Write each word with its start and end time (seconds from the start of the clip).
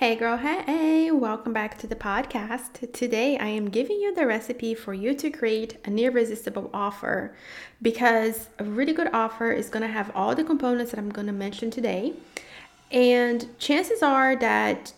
Hey 0.00 0.16
girl, 0.16 0.38
hey, 0.38 1.10
welcome 1.10 1.52
back 1.52 1.76
to 1.76 1.86
the 1.86 1.94
podcast. 1.94 2.90
Today 2.94 3.36
I 3.36 3.48
am 3.48 3.68
giving 3.68 4.00
you 4.00 4.14
the 4.14 4.26
recipe 4.26 4.74
for 4.74 4.94
you 4.94 5.12
to 5.16 5.28
create 5.28 5.76
an 5.84 5.98
irresistible 5.98 6.70
offer 6.72 7.36
because 7.82 8.48
a 8.58 8.64
really 8.64 8.94
good 8.94 9.10
offer 9.12 9.52
is 9.52 9.68
going 9.68 9.82
to 9.82 9.92
have 9.92 10.10
all 10.14 10.34
the 10.34 10.42
components 10.42 10.92
that 10.92 10.98
I'm 10.98 11.10
going 11.10 11.26
to 11.26 11.34
mention 11.34 11.70
today. 11.70 12.14
And 12.90 13.46
chances 13.58 14.02
are 14.02 14.36
that 14.36 14.94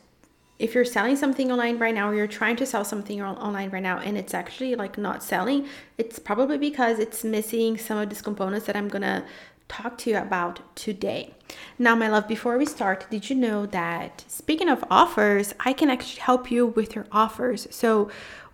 if 0.60 0.72
you're 0.72 0.84
selling 0.84 1.16
something 1.16 1.50
online 1.50 1.80
right 1.80 1.92
now 1.92 2.08
or 2.08 2.14
you're 2.14 2.28
trying 2.28 2.54
to 2.54 2.64
sell 2.64 2.84
something 2.84 3.20
online 3.20 3.70
right 3.70 3.82
now 3.82 3.98
and 3.98 4.16
it's 4.16 4.34
actually 4.34 4.76
like 4.76 4.96
not 4.96 5.24
selling, 5.24 5.66
it's 5.98 6.20
probably 6.20 6.58
because 6.58 7.00
it's 7.00 7.24
missing 7.24 7.76
some 7.76 7.98
of 7.98 8.08
these 8.08 8.22
components 8.22 8.66
that 8.66 8.76
I'm 8.76 8.86
going 8.86 9.02
to 9.02 9.24
talk 9.68 9.98
to 9.98 10.10
you 10.10 10.18
about 10.18 10.60
today. 10.76 11.34
Now, 11.78 11.94
my 11.94 12.08
love, 12.08 12.28
before 12.28 12.58
we 12.58 12.66
start, 12.66 13.06
did 13.10 13.30
you 13.30 13.36
know 13.36 13.66
that 13.66 14.24
speaking 14.28 14.68
of 14.68 14.84
offers, 14.90 15.54
I 15.60 15.72
can 15.72 15.90
actually 15.90 16.20
help 16.20 16.50
you 16.50 16.66
with 16.66 16.94
your 16.94 17.06
offers? 17.12 17.66
So 17.70 18.10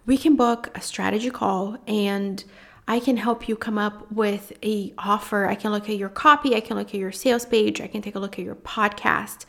we 0.07 0.17
can 0.17 0.37
book 0.37 0.71
a 0.75 0.81
strategy 0.81 1.31
call 1.31 1.77
and 1.87 2.43
I 2.87 3.01
can 3.01 3.19
help 3.19 3.49
you 3.49 3.57
come 3.57 3.77
up 3.77 4.11
with 4.11 4.53
a 4.63 4.95
offer. 4.97 5.47
I 5.47 5.55
can 5.55 5.73
look 5.73 5.91
at 5.91 5.97
your 5.97 6.09
copy, 6.09 6.55
I 6.55 6.61
can 6.61 6.77
look 6.77 6.89
at 6.89 6.95
your 6.95 7.13
sales 7.13 7.45
page, 7.45 7.81
I 7.81 7.87
can 7.87 8.01
take 8.01 8.15
a 8.15 8.19
look 8.19 8.39
at 8.39 8.45
your 8.45 8.55
podcast. 8.55 9.45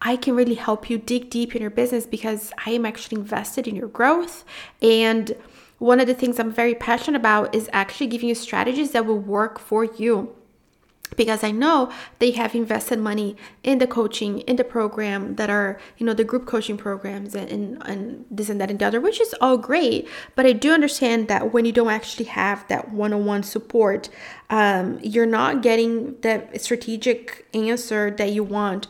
I 0.00 0.16
can 0.16 0.36
really 0.36 0.54
help 0.54 0.88
you 0.88 0.98
dig 0.98 1.30
deep 1.30 1.56
in 1.56 1.62
your 1.62 1.70
business 1.70 2.06
because 2.06 2.52
I 2.64 2.70
am 2.70 2.86
actually 2.86 3.20
invested 3.20 3.66
in 3.66 3.74
your 3.74 3.88
growth 3.88 4.44
and 4.80 5.34
one 5.78 6.00
of 6.00 6.06
the 6.06 6.14
things 6.14 6.38
I'm 6.38 6.52
very 6.52 6.74
passionate 6.74 7.18
about 7.18 7.54
is 7.54 7.68
actually 7.72 8.06
giving 8.06 8.28
you 8.28 8.34
strategies 8.34 8.92
that 8.92 9.04
will 9.04 9.18
work 9.18 9.58
for 9.58 9.84
you 9.84 10.34
because 11.14 11.44
I 11.44 11.50
know 11.50 11.92
they 12.18 12.32
have 12.32 12.54
invested 12.54 12.98
money 12.98 13.36
in 13.62 13.78
the 13.78 13.86
coaching, 13.86 14.40
in 14.40 14.56
the 14.56 14.64
program 14.64 15.36
that 15.36 15.48
are, 15.48 15.78
you 15.98 16.06
know, 16.06 16.14
the 16.14 16.24
group 16.24 16.46
coaching 16.46 16.76
programs 16.76 17.34
and, 17.34 17.48
and, 17.50 17.82
and, 17.86 18.24
this 18.30 18.48
and 18.48 18.60
that 18.60 18.70
and 18.70 18.78
the 18.78 18.86
other, 18.86 19.00
which 19.00 19.20
is 19.20 19.34
all 19.40 19.56
great. 19.56 20.08
But 20.34 20.46
I 20.46 20.52
do 20.52 20.72
understand 20.72 21.28
that 21.28 21.52
when 21.52 21.64
you 21.64 21.72
don't 21.72 21.90
actually 21.90 22.26
have 22.26 22.66
that 22.68 22.90
one 22.90 23.12
on 23.12 23.24
one 23.24 23.42
support, 23.42 24.08
um, 24.50 24.98
you're 25.02 25.26
not 25.26 25.62
getting 25.62 26.20
the 26.22 26.48
strategic 26.56 27.46
answer 27.54 28.10
that 28.10 28.32
you 28.32 28.42
want 28.42 28.88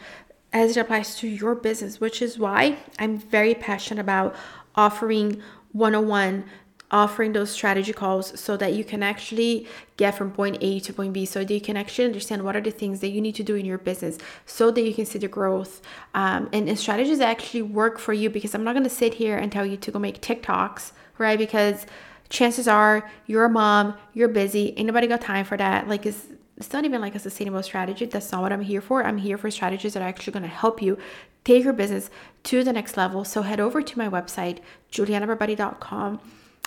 as 0.52 0.76
it 0.76 0.80
applies 0.80 1.16
to 1.16 1.28
your 1.28 1.54
business, 1.54 2.00
which 2.00 2.22
is 2.22 2.38
why 2.38 2.78
I'm 2.98 3.18
very 3.18 3.54
passionate 3.54 4.00
about 4.00 4.34
offering 4.74 5.42
one 5.72 5.94
on 5.94 6.08
one 6.08 6.44
offering 6.90 7.32
those 7.32 7.50
strategy 7.50 7.92
calls 7.92 8.38
so 8.38 8.56
that 8.56 8.74
you 8.74 8.84
can 8.84 9.02
actually 9.02 9.66
get 9.96 10.14
from 10.14 10.30
point 10.30 10.56
A 10.60 10.78
to 10.80 10.92
point 10.92 11.12
B 11.12 11.26
so 11.26 11.40
that 11.42 11.52
you 11.52 11.60
can 11.60 11.76
actually 11.76 12.04
understand 12.04 12.44
what 12.44 12.54
are 12.54 12.60
the 12.60 12.70
things 12.70 13.00
that 13.00 13.08
you 13.08 13.20
need 13.20 13.34
to 13.34 13.42
do 13.42 13.56
in 13.56 13.66
your 13.66 13.78
business 13.78 14.18
so 14.44 14.70
that 14.70 14.82
you 14.82 14.94
can 14.94 15.04
see 15.04 15.18
the 15.18 15.28
growth 15.28 15.82
um, 16.14 16.48
and, 16.52 16.68
and 16.68 16.78
strategies 16.78 17.20
actually 17.20 17.62
work 17.62 17.98
for 17.98 18.12
you 18.12 18.30
because 18.30 18.54
I'm 18.54 18.62
not 18.62 18.72
going 18.72 18.84
to 18.84 18.90
sit 18.90 19.14
here 19.14 19.36
and 19.36 19.50
tell 19.50 19.66
you 19.66 19.76
to 19.76 19.90
go 19.90 19.98
make 19.98 20.20
TikToks, 20.20 20.92
right? 21.18 21.38
Because 21.38 21.86
chances 22.28 22.68
are 22.68 23.10
you're 23.26 23.44
a 23.44 23.50
mom, 23.50 23.94
you're 24.14 24.28
busy, 24.28 24.72
ain't 24.76 24.86
nobody 24.86 25.08
got 25.08 25.20
time 25.20 25.44
for 25.44 25.56
that. 25.56 25.88
Like 25.88 26.06
it's 26.06 26.26
it's 26.56 26.72
not 26.72 26.86
even 26.86 27.02
like 27.02 27.14
a 27.14 27.18
sustainable 27.18 27.62
strategy. 27.62 28.06
That's 28.06 28.32
not 28.32 28.40
what 28.40 28.50
I'm 28.50 28.62
here 28.62 28.80
for. 28.80 29.04
I'm 29.04 29.18
here 29.18 29.36
for 29.36 29.50
strategies 29.50 29.92
that 29.92 30.02
are 30.02 30.08
actually 30.08 30.32
going 30.32 30.42
to 30.44 30.48
help 30.48 30.80
you 30.80 30.96
take 31.44 31.64
your 31.64 31.74
business 31.74 32.08
to 32.44 32.64
the 32.64 32.72
next 32.72 32.96
level. 32.96 33.24
So 33.24 33.42
head 33.42 33.60
over 33.60 33.82
to 33.82 33.98
my 33.98 34.08
website, 34.08 34.60
julianabarbati.com 34.90 36.18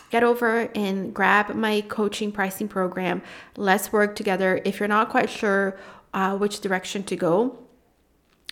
get 0.10 0.24
over 0.24 0.70
and 0.76 1.14
grab 1.14 1.56
my 1.56 1.82
coaching 1.82 2.32
pricing 2.32 2.68
program. 2.68 3.22
Let's 3.56 3.92
work 3.92 4.16
together. 4.16 4.62
If 4.66 4.80
you're 4.80 4.90
not 4.90 5.10
quite 5.10 5.30
sure 5.30 5.78
uh, 6.14 6.38
which 6.38 6.60
direction 6.62 7.04
to 7.04 7.16
go, 7.16 7.58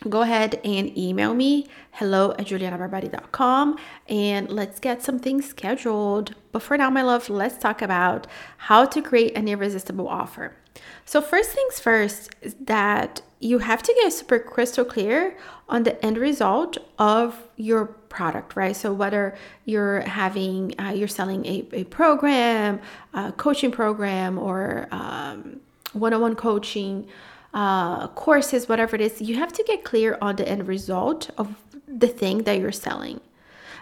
go 0.07 0.21
ahead 0.21 0.59
and 0.63 0.95
email 0.97 1.33
me 1.33 1.67
hello 1.91 2.31
at 2.33 2.45
julianabarbati.com 2.45 3.77
and 4.07 4.49
let's 4.49 4.79
get 4.79 5.01
something 5.01 5.41
scheduled. 5.41 6.35
But 6.51 6.61
for 6.61 6.77
now, 6.77 6.89
my 6.89 7.01
love, 7.01 7.29
let's 7.29 7.57
talk 7.57 7.81
about 7.81 8.27
how 8.57 8.85
to 8.85 9.01
create 9.01 9.35
an 9.35 9.47
irresistible 9.47 10.07
offer. 10.07 10.55
So, 11.05 11.21
first 11.21 11.51
things 11.51 11.79
first 11.79 12.35
is 12.41 12.55
that 12.61 13.21
you 13.39 13.59
have 13.59 13.83
to 13.83 13.93
get 14.01 14.13
super 14.13 14.39
crystal 14.39 14.85
clear 14.85 15.37
on 15.69 15.83
the 15.83 16.03
end 16.05 16.17
result 16.17 16.77
of 16.97 17.47
your 17.55 17.85
product, 17.85 18.55
right? 18.55 18.75
So 18.75 18.93
whether 18.93 19.37
you're 19.65 20.01
having, 20.01 20.79
uh, 20.79 20.93
you're 20.95 21.07
selling 21.07 21.45
a, 21.45 21.67
a 21.71 21.83
program, 21.85 22.79
a 23.13 23.31
coaching 23.33 23.71
program, 23.71 24.39
or 24.39 24.87
um, 24.91 25.59
one-on-one 25.93 26.35
coaching, 26.35 27.07
uh, 27.57 28.07
courses, 28.09 28.69
whatever 28.69 28.95
it 28.95 29.01
is, 29.01 29.19
you 29.19 29.35
have 29.35 29.51
to 29.51 29.63
get 29.63 29.83
clear 29.83 30.15
on 30.21 30.35
the 30.35 30.47
end 30.47 30.67
result 30.67 31.31
of 31.39 31.55
the 31.87 32.07
thing 32.07 32.43
that 32.43 32.59
you're 32.59 32.71
selling. 32.71 33.19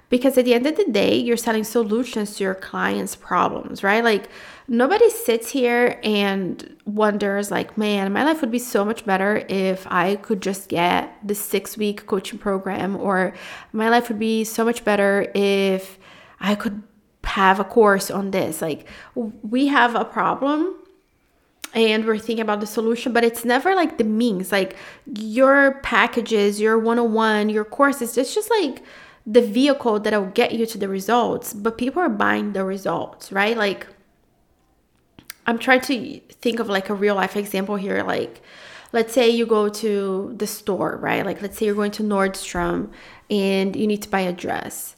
Because 0.07 0.37
at 0.37 0.45
the 0.45 0.53
end 0.53 0.65
of 0.65 0.77
the 0.77 0.85
day, 0.85 1.17
you're 1.17 1.35
selling 1.35 1.65
solutions 1.65 2.37
to 2.37 2.45
your 2.45 2.55
clients' 2.55 3.17
problems, 3.17 3.83
right? 3.83 4.01
Like 4.01 4.29
nobody 4.69 5.09
sits 5.09 5.49
here 5.49 5.99
and 6.03 6.77
wonders 6.85 7.51
like, 7.51 7.77
man, 7.77 8.13
my 8.13 8.23
life 8.23 8.39
would 8.39 8.51
be 8.51 8.59
so 8.59 8.85
much 8.85 9.03
better 9.05 9.45
if 9.49 9.85
I 9.87 10.15
could 10.15 10.41
just 10.41 10.69
get 10.69 11.13
the 11.21 11.33
6-week 11.33 12.05
coaching 12.05 12.39
program 12.39 12.95
or 12.95 13.33
my 13.73 13.89
life 13.89 14.07
would 14.07 14.19
be 14.19 14.45
so 14.45 14.63
much 14.63 14.85
better 14.85 15.29
if 15.35 15.99
I 16.39 16.55
could 16.55 16.81
have 17.25 17.59
a 17.59 17.65
course 17.65 18.09
on 18.09 18.31
this. 18.31 18.61
Like 18.61 18.87
we 19.15 19.67
have 19.67 19.95
a 19.95 20.05
problem 20.05 20.77
and 21.75 22.05
we're 22.05 22.17
thinking 22.17 22.41
about 22.41 22.61
the 22.61 22.67
solution, 22.67 23.11
but 23.11 23.23
it's 23.23 23.43
never 23.43 23.75
like 23.75 23.97
the 23.97 24.05
means. 24.05 24.51
Like 24.51 24.77
your 25.05 25.79
packages, 25.81 26.59
your 26.59 26.79
101, 26.79 27.49
your 27.49 27.65
courses, 27.65 28.17
it's 28.17 28.33
just 28.33 28.49
like 28.49 28.81
the 29.27 29.41
vehicle 29.41 29.99
that'll 29.99 30.27
get 30.27 30.53
you 30.53 30.65
to 30.65 30.77
the 30.77 30.87
results, 30.87 31.53
but 31.53 31.77
people 31.77 32.01
are 32.01 32.09
buying 32.09 32.53
the 32.53 32.63
results, 32.63 33.31
right? 33.31 33.57
Like, 33.57 33.87
I'm 35.45 35.59
trying 35.59 35.81
to 35.81 36.19
think 36.41 36.59
of 36.59 36.69
like 36.69 36.89
a 36.89 36.93
real 36.93 37.15
life 37.15 37.35
example 37.35 37.75
here. 37.75 38.03
Like, 38.03 38.41
let's 38.93 39.13
say 39.13 39.29
you 39.29 39.45
go 39.45 39.67
to 39.67 40.33
the 40.37 40.47
store, 40.47 40.97
right? 40.97 41.25
Like, 41.25 41.41
let's 41.41 41.57
say 41.57 41.65
you're 41.65 41.75
going 41.75 41.91
to 41.91 42.03
Nordstrom 42.03 42.89
and 43.29 43.75
you 43.75 43.85
need 43.85 44.01
to 44.03 44.09
buy 44.09 44.21
a 44.21 44.31
dress. 44.31 44.95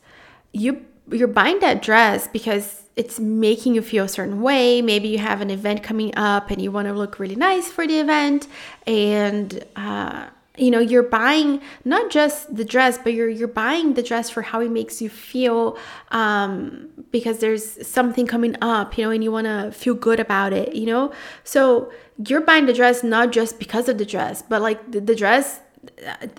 You 0.53 0.85
you're 1.11 1.27
buying 1.27 1.59
that 1.59 1.81
dress 1.81 2.27
because 2.27 2.83
it's 2.95 3.19
making 3.19 3.75
you 3.75 3.81
feel 3.81 4.05
a 4.05 4.09
certain 4.09 4.41
way. 4.41 4.81
Maybe 4.81 5.07
you 5.07 5.19
have 5.19 5.41
an 5.41 5.51
event 5.51 5.83
coming 5.83 6.11
up 6.17 6.49
and 6.49 6.61
you 6.61 6.71
want 6.71 6.87
to 6.87 6.93
look 6.93 7.19
really 7.19 7.35
nice 7.35 7.71
for 7.71 7.85
the 7.85 7.99
event, 7.99 8.47
and 8.87 9.63
uh, 9.75 10.27
you 10.57 10.71
know 10.71 10.79
you're 10.79 11.03
buying 11.03 11.61
not 11.85 12.09
just 12.09 12.53
the 12.55 12.65
dress 12.65 12.97
but 12.97 13.13
you're 13.13 13.29
you're 13.29 13.47
buying 13.47 13.93
the 13.93 14.03
dress 14.03 14.29
for 14.29 14.41
how 14.41 14.59
it 14.59 14.71
makes 14.71 15.01
you 15.01 15.09
feel 15.09 15.77
um, 16.11 16.89
because 17.11 17.39
there's 17.39 17.87
something 17.87 18.25
coming 18.25 18.55
up 18.61 18.97
you 18.97 19.05
know 19.05 19.11
and 19.11 19.23
you 19.23 19.31
want 19.31 19.45
to 19.45 19.71
feel 19.71 19.93
good 19.93 20.19
about 20.19 20.51
it 20.53 20.75
you 20.75 20.85
know 20.85 21.13
so 21.43 21.91
you're 22.27 22.41
buying 22.41 22.65
the 22.65 22.73
dress 22.73 23.03
not 23.03 23.31
just 23.31 23.59
because 23.59 23.87
of 23.87 23.97
the 23.97 24.05
dress 24.05 24.41
but 24.41 24.61
like 24.61 24.91
the, 24.91 24.99
the 24.99 25.15
dress 25.15 25.61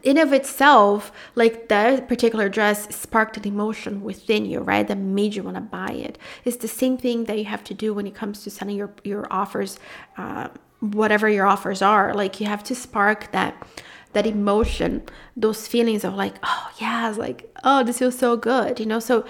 in 0.03 0.19
of 0.19 0.33
itself 0.33 1.13
like 1.35 1.69
that 1.69 2.09
particular 2.09 2.49
dress 2.49 2.95
sparked 2.95 3.37
an 3.37 3.47
emotion 3.47 4.03
within 4.03 4.47
you 4.47 4.61
right 4.61 4.89
that 4.89 4.99
made 4.99 5.35
you 5.35 5.43
want 5.43 5.57
to 5.57 5.61
buy 5.61 5.91
it 5.91 6.19
it's 6.45 6.57
the 6.59 6.69
same 6.69 6.97
thing 6.97 7.25
that 7.25 7.39
you 7.39 7.45
have 7.45 7.65
to 7.65 7.75
do 7.75 7.93
when 7.95 8.07
it 8.07 8.15
comes 8.15 8.43
to 8.43 8.51
sending 8.51 8.77
your 8.77 8.93
your 9.05 9.27
offers 9.33 9.79
uh, 10.17 10.49
whatever 10.81 11.29
your 11.29 11.47
offers 11.47 11.83
are 11.83 12.15
like 12.15 12.41
you 12.41 12.47
have 12.47 12.63
to 12.63 12.75
spark 12.75 13.31
that 13.33 13.67
that 14.13 14.27
emotion, 14.27 15.03
those 15.37 15.67
feelings 15.67 16.05
of 16.05 16.15
like, 16.15 16.35
oh 16.43 16.71
yeah, 16.81 17.13
like, 17.17 17.55
oh, 17.65 17.85
this 17.85 17.99
feels 17.99 18.19
so 18.19 18.37
good, 18.37 18.81
you 18.81 18.87
know? 18.87 19.01
So 19.01 19.25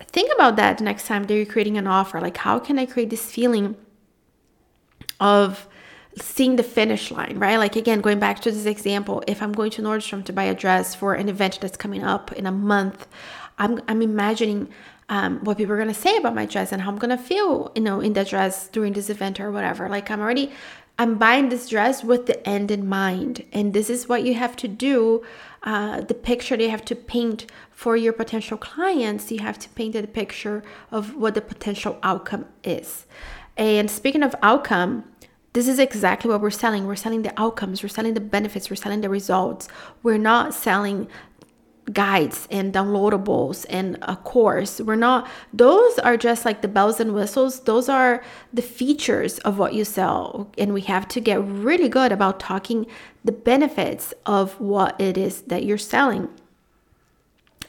think 0.00 0.32
about 0.34 0.56
that 0.56 0.80
next 0.80 1.06
time 1.06 1.24
that 1.24 1.34
you're 1.34 1.46
creating 1.46 1.76
an 1.76 1.86
offer. 1.86 2.20
Like, 2.20 2.38
how 2.38 2.58
can 2.58 2.78
I 2.78 2.86
create 2.86 3.10
this 3.10 3.30
feeling 3.30 3.76
of 5.20 5.68
seeing 6.18 6.56
the 6.56 6.62
finish 6.62 7.10
line, 7.10 7.38
right? 7.38 7.56
Like 7.56 7.76
again, 7.76 8.00
going 8.00 8.18
back 8.18 8.40
to 8.40 8.50
this 8.50 8.66
example, 8.66 9.22
if 9.26 9.42
I'm 9.42 9.52
going 9.52 9.70
to 9.72 9.82
Nordstrom 9.82 10.24
to 10.26 10.32
buy 10.32 10.44
a 10.44 10.54
dress 10.54 10.94
for 10.94 11.14
an 11.14 11.28
event 11.28 11.58
that's 11.60 11.76
coming 11.76 12.02
up 12.02 12.32
in 12.32 12.46
a 12.46 12.52
month, 12.52 13.08
I'm 13.58 13.80
I'm 13.88 14.02
imagining 14.02 14.68
um, 15.08 15.40
what 15.44 15.58
people 15.58 15.74
are 15.74 15.78
gonna 15.78 15.94
say 15.94 16.16
about 16.16 16.34
my 16.34 16.46
dress 16.46 16.72
and 16.72 16.82
how 16.82 16.90
I'm 16.90 16.98
gonna 16.98 17.18
feel, 17.18 17.72
you 17.74 17.82
know, 17.82 18.00
in 18.00 18.12
that 18.14 18.28
dress 18.28 18.68
during 18.68 18.92
this 18.92 19.10
event 19.10 19.40
or 19.40 19.50
whatever. 19.50 19.88
Like 19.88 20.10
I'm 20.10 20.20
already 20.20 20.52
I'm 20.98 21.16
buying 21.16 21.48
this 21.48 21.68
dress 21.68 22.04
with 22.04 22.26
the 22.26 22.46
end 22.48 22.70
in 22.70 22.88
mind. 22.88 23.44
And 23.52 23.72
this 23.72 23.88
is 23.88 24.08
what 24.08 24.24
you 24.24 24.34
have 24.34 24.56
to 24.56 24.68
do. 24.68 25.24
Uh, 25.62 26.00
the 26.00 26.14
picture 26.14 26.56
you 26.56 26.70
have 26.70 26.84
to 26.84 26.94
paint 26.94 27.46
for 27.70 27.96
your 27.96 28.12
potential 28.12 28.58
clients, 28.58 29.30
you 29.30 29.40
have 29.40 29.58
to 29.60 29.68
paint 29.70 29.94
the 29.94 30.06
picture 30.06 30.62
of 30.90 31.16
what 31.16 31.34
the 31.34 31.40
potential 31.40 31.98
outcome 32.02 32.46
is. 32.62 33.06
And 33.56 33.90
speaking 33.90 34.22
of 34.22 34.34
outcome, 34.42 35.04
this 35.52 35.68
is 35.68 35.78
exactly 35.78 36.30
what 36.30 36.40
we're 36.40 36.50
selling. 36.50 36.86
We're 36.86 36.96
selling 36.96 37.22
the 37.22 37.38
outcomes, 37.40 37.82
we're 37.82 37.88
selling 37.88 38.14
the 38.14 38.20
benefits, 38.20 38.70
we're 38.70 38.76
selling 38.76 39.02
the 39.02 39.10
results. 39.10 39.68
We're 40.02 40.18
not 40.18 40.54
selling 40.54 41.08
guides 41.92 42.46
and 42.50 42.72
downloadables 42.72 43.66
and 43.68 43.98
a 44.02 44.16
course. 44.16 44.80
We're 44.80 44.94
not, 44.94 45.28
those 45.52 45.98
are 45.98 46.16
just 46.16 46.44
like 46.44 46.62
the 46.62 46.68
bells 46.68 47.00
and 47.00 47.12
whistles. 47.12 47.60
Those 47.60 47.88
are 47.88 48.22
the 48.52 48.62
features 48.62 49.38
of 49.40 49.58
what 49.58 49.74
you 49.74 49.84
sell. 49.84 50.50
And 50.56 50.72
we 50.72 50.82
have 50.82 51.08
to 51.08 51.20
get 51.20 51.42
really 51.44 51.88
good 51.88 52.12
about 52.12 52.38
talking 52.40 52.86
the 53.24 53.32
benefits 53.32 54.14
of 54.24 54.58
what 54.60 54.98
it 55.00 55.18
is 55.18 55.42
that 55.42 55.64
you're 55.64 55.78
selling. 55.78 56.28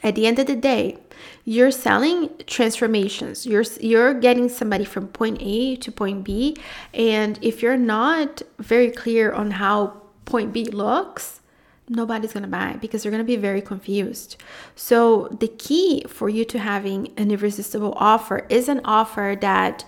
At 0.02 0.14
the 0.14 0.26
end 0.26 0.38
of 0.38 0.46
the 0.46 0.56
day, 0.56 0.98
you're 1.44 1.70
selling 1.70 2.30
transformations. 2.46 3.46
You're 3.46 3.64
you're 3.80 4.14
getting 4.14 4.48
somebody 4.48 4.84
from 4.84 5.08
point 5.08 5.38
A 5.40 5.76
to 5.76 5.92
point 5.92 6.24
B, 6.24 6.56
and 6.92 7.38
if 7.42 7.62
you're 7.62 7.76
not 7.76 8.42
very 8.58 8.90
clear 8.90 9.32
on 9.32 9.52
how 9.52 10.02
point 10.24 10.52
B 10.52 10.64
looks, 10.64 11.40
nobody's 11.88 12.32
going 12.32 12.44
to 12.44 12.48
buy 12.48 12.76
because 12.80 13.02
they're 13.02 13.12
going 13.12 13.22
to 13.22 13.26
be 13.26 13.36
very 13.36 13.60
confused. 13.60 14.36
So 14.74 15.28
the 15.40 15.48
key 15.48 16.04
for 16.08 16.28
you 16.28 16.44
to 16.46 16.58
having 16.58 17.12
an 17.16 17.30
irresistible 17.30 17.94
offer 17.96 18.46
is 18.48 18.68
an 18.68 18.80
offer 18.84 19.36
that 19.40 19.84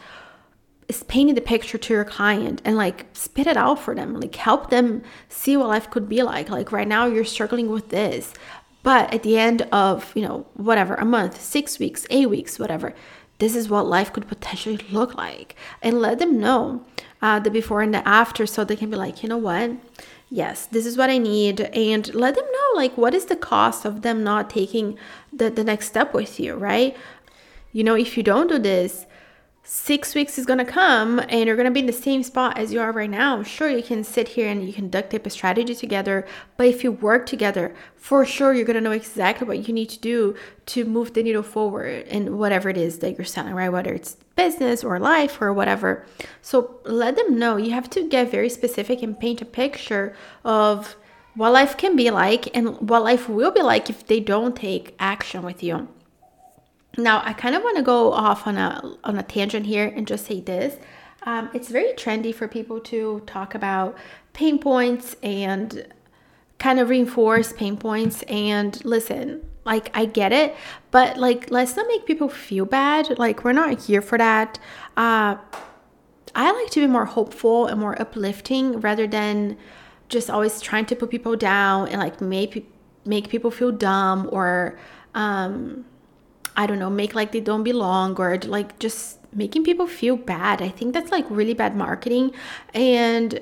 is 0.88 1.02
painting 1.04 1.34
the 1.34 1.40
picture 1.40 1.78
to 1.78 1.94
your 1.94 2.04
client 2.04 2.62
and 2.64 2.76
like 2.76 3.06
spit 3.12 3.46
it 3.46 3.56
out 3.56 3.78
for 3.78 3.94
them 3.94 4.14
like 4.20 4.34
help 4.36 4.70
them 4.70 5.02
see 5.28 5.56
what 5.56 5.68
life 5.68 5.90
could 5.90 6.08
be 6.08 6.22
like 6.22 6.48
like 6.48 6.70
right 6.70 6.86
now 6.86 7.06
you're 7.06 7.24
struggling 7.24 7.68
with 7.68 7.88
this 7.88 8.32
but 8.86 9.12
at 9.12 9.22
the 9.24 9.36
end 9.36 9.62
of 9.72 10.14
you 10.16 10.22
know 10.26 10.46
whatever 10.54 10.94
a 10.94 11.04
month 11.04 11.40
six 11.40 11.78
weeks 11.82 12.06
eight 12.10 12.30
weeks 12.36 12.58
whatever 12.58 12.94
this 13.38 13.54
is 13.54 13.68
what 13.68 13.86
life 13.86 14.12
could 14.12 14.28
potentially 14.28 14.78
look 14.90 15.14
like. 15.14 15.54
And 15.82 16.00
let 16.00 16.18
them 16.18 16.40
know 16.40 16.84
uh, 17.20 17.38
the 17.40 17.50
before 17.50 17.82
and 17.82 17.92
the 17.92 18.06
after 18.08 18.46
so 18.46 18.64
they 18.64 18.76
can 18.76 18.90
be 18.90 18.96
like 18.96 19.22
you 19.22 19.28
know 19.28 19.36
what? 19.36 19.72
Yes 20.28 20.66
this 20.66 20.86
is 20.86 20.96
what 20.96 21.10
i 21.10 21.18
need. 21.18 21.60
And 21.60 22.12
let 22.14 22.34
them 22.34 22.44
know 22.44 22.80
like 22.80 22.96
what 22.96 23.14
is 23.14 23.26
the 23.26 23.36
cost 23.36 23.84
of 23.84 24.02
them 24.02 24.24
not 24.24 24.50
taking 24.50 24.98
the, 25.32 25.50
the 25.50 25.64
next 25.64 25.88
step 25.88 26.14
with 26.14 26.40
you 26.40 26.54
right? 26.54 26.96
You 27.72 27.84
know 27.84 27.94
if 27.94 28.16
you 28.16 28.22
don't 28.22 28.48
do 28.48 28.58
this 28.58 29.06
six 29.68 30.14
weeks 30.14 30.38
is 30.38 30.46
going 30.46 30.60
to 30.60 30.64
come 30.64 31.18
and 31.28 31.46
you're 31.46 31.56
going 31.56 31.66
to 31.66 31.72
be 31.72 31.80
in 31.80 31.86
the 31.86 31.92
same 31.92 32.22
spot 32.22 32.56
as 32.56 32.72
you 32.72 32.80
are 32.80 32.92
right 32.92 33.10
now, 33.10 33.42
sure, 33.42 33.68
you 33.68 33.82
can 33.82 34.04
sit 34.04 34.28
here 34.28 34.48
and 34.48 34.64
you 34.64 34.72
can 34.72 34.88
duct 34.88 35.10
tape 35.10 35.26
a 35.26 35.30
strategy 35.30 35.74
together. 35.74 36.24
But 36.56 36.68
if 36.68 36.84
you 36.84 36.92
work 36.92 37.26
together, 37.26 37.74
for 37.96 38.24
sure, 38.24 38.54
you're 38.54 38.64
going 38.64 38.76
to 38.76 38.80
know 38.80 38.92
exactly 38.92 39.44
what 39.44 39.66
you 39.66 39.74
need 39.74 39.88
to 39.90 39.98
do 39.98 40.36
to 40.66 40.84
move 40.84 41.14
the 41.14 41.22
needle 41.24 41.42
forward 41.42 42.06
in 42.06 42.38
whatever 42.38 42.68
it 42.68 42.76
is 42.76 43.00
that 43.00 43.18
you're 43.18 43.24
selling, 43.24 43.54
right? 43.54 43.68
Whether 43.68 43.92
it's 43.92 44.16
business 44.36 44.84
or 44.84 45.00
life 45.00 45.42
or 45.42 45.52
whatever. 45.52 46.06
So 46.42 46.78
let 46.84 47.16
them 47.16 47.36
know. 47.36 47.56
You 47.56 47.72
have 47.72 47.90
to 47.90 48.08
get 48.08 48.30
very 48.30 48.48
specific 48.48 49.02
and 49.02 49.18
paint 49.18 49.42
a 49.42 49.44
picture 49.44 50.14
of 50.44 50.94
what 51.34 51.52
life 51.52 51.76
can 51.76 51.96
be 51.96 52.10
like 52.10 52.56
and 52.56 52.88
what 52.88 53.02
life 53.02 53.28
will 53.28 53.50
be 53.50 53.62
like 53.62 53.90
if 53.90 54.06
they 54.06 54.20
don't 54.20 54.54
take 54.54 54.94
action 55.00 55.42
with 55.42 55.60
you. 55.60 55.88
Now, 56.96 57.22
I 57.24 57.32
kind 57.32 57.54
of 57.54 57.62
want 57.62 57.76
to 57.76 57.82
go 57.82 58.12
off 58.12 58.46
on 58.46 58.56
a 58.56 58.96
on 59.04 59.18
a 59.18 59.22
tangent 59.22 59.66
here 59.66 59.92
and 59.94 60.06
just 60.06 60.26
say 60.26 60.40
this. 60.40 60.78
Um, 61.24 61.50
it's 61.52 61.68
very 61.68 61.92
trendy 61.94 62.34
for 62.34 62.46
people 62.48 62.80
to 62.80 63.20
talk 63.26 63.54
about 63.54 63.96
pain 64.32 64.58
points 64.58 65.16
and 65.22 65.86
kind 66.58 66.78
of 66.78 66.88
reinforce 66.88 67.52
pain 67.52 67.76
points. 67.76 68.22
And 68.24 68.82
listen, 68.84 69.46
like 69.64 69.90
I 69.94 70.06
get 70.06 70.32
it, 70.32 70.54
but 70.90 71.18
like 71.18 71.50
let's 71.50 71.76
not 71.76 71.86
make 71.88 72.06
people 72.06 72.28
feel 72.28 72.64
bad. 72.64 73.18
Like 73.18 73.44
we're 73.44 73.52
not 73.52 73.80
here 73.82 74.00
for 74.00 74.16
that. 74.16 74.58
Uh, 74.96 75.36
I 76.34 76.52
like 76.52 76.70
to 76.72 76.80
be 76.80 76.86
more 76.86 77.06
hopeful 77.06 77.66
and 77.66 77.80
more 77.80 78.00
uplifting 78.00 78.80
rather 78.80 79.06
than 79.06 79.56
just 80.08 80.30
always 80.30 80.60
trying 80.60 80.86
to 80.86 80.96
put 80.96 81.10
people 81.10 81.34
down 81.34 81.88
and 81.88 82.00
like 82.00 82.20
make 82.20 82.70
make 83.04 83.28
people 83.28 83.50
feel 83.50 83.72
dumb 83.72 84.28
or 84.32 84.78
um, 85.14 85.84
I 86.56 86.66
don't 86.66 86.78
know, 86.78 86.90
make 86.90 87.14
like 87.14 87.32
they 87.32 87.40
don't 87.40 87.62
belong 87.62 88.16
or 88.16 88.38
like 88.38 88.78
just 88.78 89.18
making 89.32 89.64
people 89.64 89.86
feel 89.86 90.16
bad. 90.16 90.62
I 90.62 90.68
think 90.68 90.94
that's 90.94 91.10
like 91.10 91.26
really 91.28 91.54
bad 91.54 91.76
marketing. 91.76 92.32
And, 92.72 93.40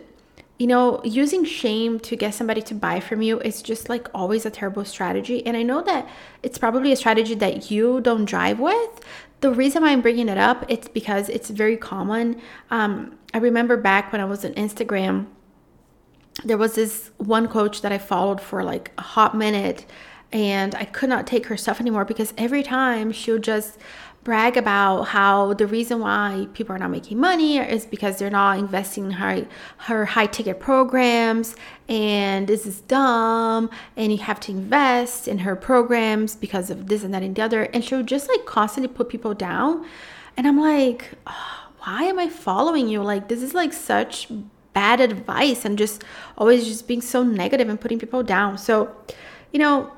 you 0.59 0.67
know, 0.67 1.01
using 1.05 1.45
shame 1.45 2.01
to 2.01 2.17
get 2.17 2.35
somebody 2.35 2.63
to 2.63 2.75
buy 2.75 3.01
from 3.01 3.23
you 3.23 3.41
is 3.41 3.63
just 3.63 3.89
like 3.89 4.09
always 4.15 4.45
a 4.45 4.51
terrible 4.51 4.85
strategy. 4.85 5.47
And 5.47 5.57
I 5.57 5.63
know 5.63 5.83
that 5.83 6.09
it's 6.43 6.59
probably 6.59 6.93
a 6.93 6.97
strategy 6.97 7.35
that 7.35 7.71
you 7.71 8.01
don't 8.01 8.25
drive 8.25 8.59
with. 8.59 9.01
The 9.41 9.53
reason 9.53 9.83
why 9.83 9.91
I'm 9.91 10.01
bringing 10.01 10.29
it 10.29 10.39
up, 10.39 10.65
it's 10.69 10.89
because 10.89 11.29
it's 11.29 11.51
very 11.51 11.77
common. 11.77 12.41
Um, 12.71 13.19
I 13.33 13.39
remember 13.39 13.77
back 13.77 14.11
when 14.11 14.21
I 14.21 14.25
was 14.25 14.45
on 14.45 14.55
Instagram, 14.55 15.27
there 16.45 16.59
was 16.59 16.75
this 16.75 17.11
one 17.19 17.47
coach 17.47 17.83
that 17.83 17.93
I 17.93 17.99
followed 17.99 18.41
for 18.41 18.65
like 18.65 18.91
a 18.99 19.03
hot 19.03 19.37
minute 19.37 19.87
and 20.33 20.75
I 20.75 20.85
could 20.85 21.09
not 21.09 21.27
take 21.27 21.47
her 21.47 21.57
stuff 21.57 21.81
anymore 21.81 22.05
because 22.05 22.35
every 22.37 22.63
time 22.63 23.13
she 23.13 23.33
would 23.33 23.45
just 23.45 23.79
brag 24.25 24.57
about 24.57 25.03
how 25.03 25.53
the 25.53 25.67
reason 25.67 26.01
why 26.01 26.49
people 26.55 26.75
are 26.75 26.79
not 26.79 26.91
making 26.91 27.21
money 27.21 27.59
is 27.59 27.85
because 27.85 28.17
they're 28.19 28.31
not 28.31 28.59
investing 28.59 29.05
in 29.05 29.11
her 29.13 29.47
her 29.77 30.07
high 30.07 30.27
ticket 30.27 30.59
programs 30.59 31.55
and 31.91 32.49
this 32.49 32.65
is 32.65 32.81
dumb 32.83 33.69
and 33.97 34.11
you 34.11 34.19
have 34.19 34.41
to 34.41 34.51
invest 34.51 35.29
in 35.29 35.39
her 35.39 35.55
programs 35.55 36.35
because 36.35 36.71
of 36.71 36.87
this 36.87 37.05
and 37.05 37.13
that 37.13 37.23
and 37.23 37.37
the 37.37 37.43
other 37.43 37.65
and 37.75 37.85
she'll 37.85 38.03
just 38.03 38.29
like 38.29 38.47
constantly 38.47 38.93
put 38.93 39.11
people 39.11 39.35
down 39.35 39.87
and 40.39 40.47
I'm 40.47 40.59
like 40.59 41.11
oh, 41.27 41.71
why 41.81 42.05
am 42.05 42.19
I 42.19 42.29
following 42.31 42.89
you? 42.89 43.03
Like 43.03 43.29
this 43.29 43.43
is 43.43 43.53
like 43.53 43.75
such 43.75 44.29
bad 44.73 45.01
advice 45.01 45.67
and 45.67 45.77
just 45.77 46.03
always 46.39 46.67
just 46.67 46.89
being 46.89 47.03
so 47.03 47.23
negative 47.23 47.69
and 47.69 47.79
putting 47.79 47.99
people 47.99 48.23
down. 48.23 48.57
So 48.57 48.97
you 49.53 49.59
know 49.59 49.93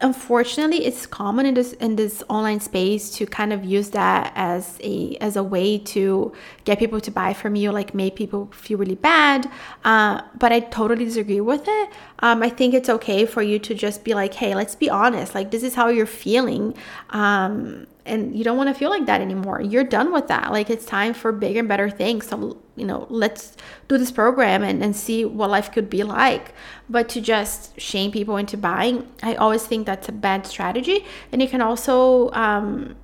unfortunately 0.00 0.84
it's 0.84 1.06
common 1.06 1.46
in 1.46 1.54
this 1.54 1.72
in 1.74 1.96
this 1.96 2.22
online 2.28 2.60
space 2.60 3.10
to 3.10 3.26
kind 3.26 3.52
of 3.52 3.64
use 3.64 3.90
that 3.90 4.32
as 4.34 4.78
a 4.82 5.16
as 5.20 5.36
a 5.36 5.42
way 5.42 5.78
to 5.78 6.32
get 6.64 6.78
people 6.78 7.00
to 7.00 7.10
buy 7.10 7.32
from 7.32 7.54
you 7.54 7.70
like 7.70 7.94
make 7.94 8.16
people 8.16 8.50
feel 8.52 8.78
really 8.78 8.94
bad. 8.94 9.50
Uh, 9.84 10.20
but 10.38 10.52
i 10.52 10.60
totally 10.60 11.04
disagree 11.04 11.40
with 11.40 11.64
it. 11.66 11.90
Um, 12.20 12.42
i 12.42 12.48
think 12.48 12.74
it's 12.74 12.88
okay 12.88 13.26
for 13.26 13.42
you 13.42 13.58
to 13.58 13.74
just 13.74 14.04
be 14.04 14.14
like 14.14 14.34
hey 14.34 14.54
let's 14.54 14.74
be 14.74 14.90
honest. 14.90 15.34
Like 15.34 15.50
this 15.50 15.62
is 15.62 15.74
how 15.74 15.88
you're 15.88 16.06
feeling. 16.06 16.74
Um, 17.10 17.86
and 18.06 18.36
you 18.36 18.44
don't 18.44 18.56
want 18.56 18.68
to 18.68 18.74
feel 18.74 18.90
like 18.90 19.06
that 19.06 19.20
anymore. 19.20 19.60
You're 19.60 19.84
done 19.84 20.12
with 20.12 20.28
that. 20.28 20.52
Like 20.52 20.68
it's 20.68 20.84
time 20.84 21.14
for 21.14 21.32
bigger 21.32 21.60
and 21.60 21.68
better 21.68 21.88
things. 21.88 22.26
So, 22.26 22.58
you 22.76 22.84
know, 22.84 23.06
let's 23.08 23.56
do 23.88 23.96
this 23.96 24.10
program 24.10 24.62
and, 24.62 24.82
and 24.82 24.94
see 24.94 25.24
what 25.24 25.50
life 25.50 25.72
could 25.72 25.88
be 25.88 26.02
like. 26.02 26.52
But 26.88 27.08
to 27.10 27.20
just 27.20 27.78
shame 27.80 28.12
people 28.12 28.36
into 28.36 28.58
buying, 28.58 29.08
I 29.22 29.34
always 29.36 29.66
think 29.66 29.86
that's 29.86 30.08
a 30.08 30.12
bad 30.12 30.46
strategy. 30.46 31.04
And 31.32 31.40
you 31.40 31.48
can 31.48 31.62
also 31.62 32.30
um, 32.32 32.94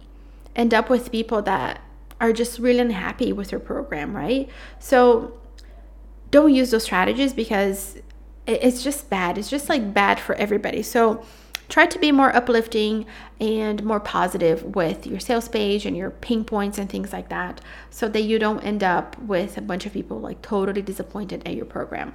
end 0.54 0.74
up 0.74 0.90
with 0.90 1.10
people 1.10 1.40
that 1.42 1.80
are 2.20 2.32
just 2.34 2.58
really 2.58 2.80
unhappy 2.80 3.32
with 3.32 3.52
your 3.52 3.60
program, 3.60 4.14
right? 4.14 4.50
So 4.78 5.38
don't 6.30 6.52
use 6.52 6.70
those 6.70 6.84
strategies 6.84 7.32
because 7.32 7.96
it's 8.46 8.82
just 8.82 9.08
bad. 9.08 9.38
It's 9.38 9.48
just 9.48 9.70
like 9.70 9.94
bad 9.94 10.20
for 10.20 10.34
everybody. 10.34 10.82
So, 10.82 11.24
try 11.70 11.86
to 11.86 11.98
be 11.98 12.12
more 12.12 12.34
uplifting 12.36 13.06
and 13.40 13.82
more 13.82 14.00
positive 14.00 14.62
with 14.76 15.06
your 15.06 15.20
sales 15.20 15.48
page 15.48 15.86
and 15.86 15.96
your 15.96 16.10
pain 16.10 16.44
points 16.44 16.76
and 16.76 16.90
things 16.90 17.12
like 17.12 17.30
that 17.30 17.60
so 17.88 18.08
that 18.08 18.22
you 18.22 18.38
don't 18.38 18.60
end 18.60 18.84
up 18.84 19.18
with 19.20 19.56
a 19.56 19.62
bunch 19.62 19.86
of 19.86 19.92
people 19.92 20.20
like 20.20 20.42
totally 20.42 20.82
disappointed 20.82 21.42
at 21.46 21.54
your 21.54 21.64
program. 21.64 22.12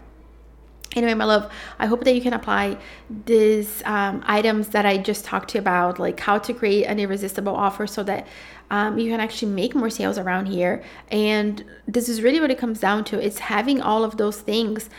Anyway 0.95 1.13
my 1.13 1.25
love 1.25 1.51
i 1.77 1.88
hope 1.88 2.05
that 2.05 2.15
you 2.15 2.21
can 2.21 2.31
apply 2.31 2.77
these 3.25 3.83
um, 3.83 4.24
items 4.25 4.69
that 4.69 4.85
i 4.85 4.97
just 4.97 5.25
talked 5.25 5.50
to 5.50 5.57
you 5.57 5.59
about 5.59 6.00
like 6.00 6.17
how 6.21 6.38
to 6.38 6.53
create 6.53 6.85
an 6.85 7.00
irresistible 7.00 7.53
offer 7.53 7.85
so 7.85 8.01
that 8.03 8.25
um, 8.71 8.97
you 8.97 9.12
can 9.12 9.19
actually 9.19 9.51
make 9.51 9.75
more 9.75 9.89
sales 9.89 10.17
around 10.17 10.47
here. 10.47 10.83
And 11.09 11.63
this 11.88 12.09
is 12.09 12.21
really 12.21 12.39
what 12.39 12.51
it 12.51 12.57
comes 12.57 12.79
down 12.79 13.03
to. 13.05 13.24
It's 13.24 13.39
having 13.39 13.81
all 13.81 14.03
of 14.03 14.17
those 14.17 14.41
things 14.41 14.89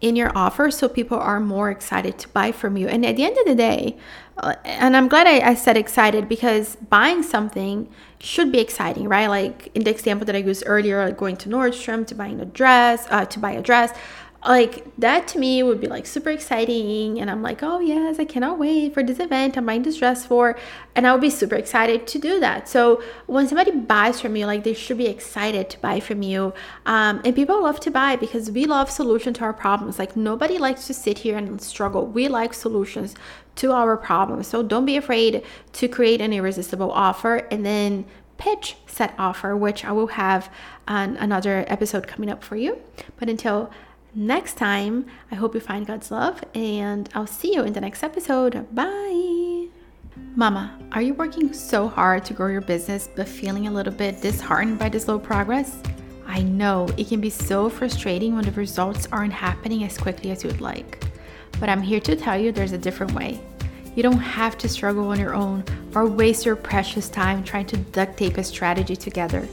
in 0.00 0.16
your 0.16 0.30
offer 0.36 0.70
so 0.70 0.88
people 0.88 1.18
are 1.18 1.40
more 1.40 1.70
excited 1.70 2.18
to 2.18 2.28
buy 2.28 2.52
from 2.52 2.76
you. 2.76 2.88
And 2.88 3.06
at 3.06 3.16
the 3.16 3.24
end 3.24 3.38
of 3.38 3.46
the 3.46 3.54
day, 3.54 3.96
uh, 4.36 4.54
and 4.64 4.96
I'm 4.96 5.08
glad 5.08 5.26
I, 5.26 5.50
I, 5.50 5.54
said 5.54 5.76
excited 5.76 6.28
because 6.28 6.76
buying 6.76 7.22
something 7.22 7.88
should 8.18 8.50
be 8.50 8.58
exciting, 8.58 9.08
right? 9.08 9.28
Like 9.28 9.70
in 9.74 9.84
the 9.84 9.90
example 9.90 10.26
that 10.26 10.34
I 10.34 10.40
used 10.40 10.64
earlier, 10.66 11.04
like 11.04 11.16
going 11.16 11.36
to 11.36 11.48
Nordstrom 11.48 12.04
to 12.08 12.14
buying 12.16 12.40
a 12.40 12.44
dress, 12.44 13.06
uh, 13.10 13.24
to 13.26 13.38
buy 13.38 13.52
a 13.52 13.62
dress 13.62 13.96
like 14.46 14.84
that 14.98 15.26
to 15.28 15.38
me 15.38 15.62
would 15.62 15.80
be 15.80 15.86
like 15.86 16.06
super 16.06 16.30
exciting 16.30 17.20
and 17.20 17.30
i'm 17.30 17.42
like 17.42 17.62
oh 17.62 17.80
yes 17.80 18.18
i 18.18 18.24
cannot 18.24 18.58
wait 18.58 18.92
for 18.92 19.02
this 19.02 19.18
event 19.18 19.56
i'm 19.56 19.64
buying 19.64 19.82
this 19.82 19.96
dress 19.96 20.26
for 20.26 20.58
and 20.94 21.06
i 21.06 21.12
would 21.12 21.20
be 21.20 21.30
super 21.30 21.54
excited 21.54 22.06
to 22.06 22.18
do 22.18 22.40
that. 22.40 22.68
So 22.68 23.02
when 23.26 23.46
somebody 23.48 23.72
buys 23.72 24.20
from 24.20 24.36
you 24.36 24.46
like 24.46 24.64
they 24.64 24.74
should 24.74 24.98
be 24.98 25.06
excited 25.06 25.70
to 25.70 25.78
buy 25.78 26.00
from 26.00 26.22
you 26.22 26.52
um, 26.86 27.20
and 27.24 27.34
people 27.34 27.62
love 27.62 27.80
to 27.80 27.90
buy 27.90 28.16
because 28.16 28.50
we 28.50 28.64
love 28.64 28.90
solution 28.90 29.34
to 29.34 29.44
our 29.44 29.52
problems. 29.52 29.98
Like 29.98 30.16
nobody 30.16 30.58
likes 30.58 30.86
to 30.86 30.94
sit 30.94 31.18
here 31.18 31.36
and 31.36 31.60
struggle. 31.60 32.06
We 32.06 32.28
like 32.28 32.54
solutions 32.54 33.14
to 33.56 33.72
our 33.72 33.96
problems. 33.96 34.46
So 34.46 34.62
don't 34.62 34.86
be 34.86 34.96
afraid 34.96 35.42
to 35.74 35.88
create 35.88 36.20
an 36.20 36.32
irresistible 36.32 36.90
offer 36.90 37.36
and 37.50 37.64
then 37.64 38.06
pitch 38.36 38.76
set 38.86 39.14
offer 39.16 39.56
which 39.56 39.84
i 39.84 39.92
will 39.92 40.08
have 40.08 40.50
on 40.88 41.16
another 41.18 41.64
episode 41.68 42.06
coming 42.06 42.30
up 42.30 42.42
for 42.42 42.56
you. 42.56 42.78
But 43.16 43.28
until 43.28 43.70
next 44.14 44.54
time. 44.54 45.06
I 45.30 45.34
hope 45.34 45.54
you 45.54 45.60
find 45.60 45.86
God's 45.86 46.10
love, 46.10 46.42
and 46.54 47.08
I'll 47.14 47.26
see 47.26 47.54
you 47.54 47.62
in 47.62 47.72
the 47.72 47.80
next 47.80 48.02
episode. 48.02 48.66
Bye. 48.74 49.68
Mama, 50.36 50.78
are 50.92 51.02
you 51.02 51.14
working 51.14 51.52
so 51.52 51.88
hard 51.88 52.24
to 52.24 52.34
grow 52.34 52.48
your 52.48 52.60
business 52.60 53.08
but 53.14 53.28
feeling 53.28 53.66
a 53.66 53.72
little 53.72 53.92
bit 53.92 54.20
disheartened 54.20 54.78
by 54.78 54.88
the 54.88 55.00
slow 55.00 55.18
progress? 55.18 55.76
I 56.26 56.42
know 56.42 56.88
it 56.96 57.08
can 57.08 57.20
be 57.20 57.30
so 57.30 57.68
frustrating 57.68 58.34
when 58.34 58.44
the 58.44 58.52
results 58.52 59.06
aren't 59.12 59.32
happening 59.32 59.84
as 59.84 59.98
quickly 59.98 60.30
as 60.30 60.42
you 60.42 60.50
would 60.50 60.60
like. 60.60 61.04
But 61.60 61.68
I'm 61.68 61.82
here 61.82 62.00
to 62.00 62.16
tell 62.16 62.38
you 62.38 62.50
there's 62.50 62.72
a 62.72 62.78
different 62.78 63.12
way. 63.12 63.40
You 63.94 64.02
don't 64.02 64.18
have 64.18 64.58
to 64.58 64.68
struggle 64.68 65.08
on 65.08 65.20
your 65.20 65.34
own 65.34 65.64
or 65.94 66.06
waste 66.06 66.44
your 66.44 66.56
precious 66.56 67.08
time 67.08 67.44
trying 67.44 67.66
to 67.66 67.76
duct 67.76 68.16
tape 68.16 68.38
a 68.38 68.44
strategy 68.44 68.96
together. 68.96 69.46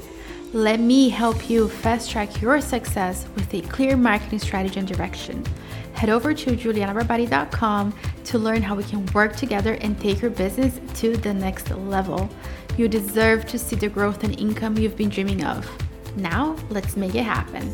Let 0.54 0.82
me 0.82 1.08
help 1.08 1.50
you 1.50 1.70
fast 1.70 2.12
track 2.12 2.42
your 2.42 2.60
success 2.60 3.26
with 3.36 3.54
a 3.54 3.62
clear 3.62 3.96
marketing 3.96 4.40
strategy 4.40 4.80
and 4.80 4.88
direction. 4.88 5.46
Head 5.94 6.10
over 6.10 6.34
to 6.34 6.52
julianabarbati.com 6.58 7.94
to 8.26 8.38
learn 8.38 8.62
how 8.62 8.76
we 8.76 8.84
can 8.84 9.06
work 9.14 9.38
together 9.38 9.76
and 9.76 9.98
take 9.98 10.22
your 10.22 10.30
business 10.32 10.82
to 11.00 11.16
the 11.16 11.34
next 11.34 11.70
level. 11.72 12.30
You 12.76 12.90
deserve 12.90 13.46
to 13.46 13.58
see 13.58 13.78
the 13.78 13.88
growth 13.88 14.26
and 14.26 14.38
income 14.38 14.78
you've 14.78 14.98
been 14.98 15.10
dreaming 15.10 15.46
of. 15.46 15.70
Now, 16.18 16.58
let's 16.70 16.98
make 16.98 17.16
it 17.16 17.24
happen. 17.24 17.72